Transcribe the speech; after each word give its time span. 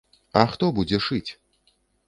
А 0.43 0.45
хто 0.53 0.69
будзе 0.79 1.01
шыць? 1.11 1.29